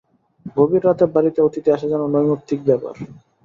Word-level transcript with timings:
গভীর 0.55 0.81
রাতে 0.85 1.05
বাড়িতে 1.07 1.39
অতিথি 1.41 1.69
আসা 1.71 1.87
যেন 1.91 2.01
নৈমিত্তিক 2.13 2.59
ব্যাপার। 2.67 2.93